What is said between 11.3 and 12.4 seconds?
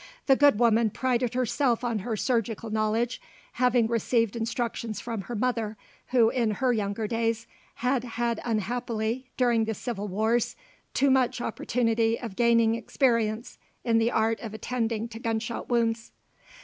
opportunity of